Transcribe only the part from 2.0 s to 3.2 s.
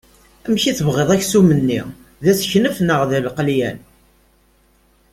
d aseknef neɣ d